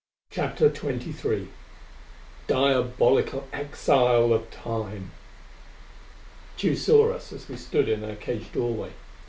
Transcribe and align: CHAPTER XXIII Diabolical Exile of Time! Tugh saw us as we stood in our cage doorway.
CHAPTER 0.31 0.73
XXIII 0.73 1.49
Diabolical 2.47 3.47
Exile 3.53 4.33
of 4.33 4.49
Time! 4.49 5.11
Tugh 6.57 6.75
saw 6.75 7.11
us 7.13 7.31
as 7.31 7.47
we 7.47 7.55
stood 7.55 7.87
in 7.87 8.03
our 8.03 8.15
cage 8.15 8.51
doorway. 8.51 8.93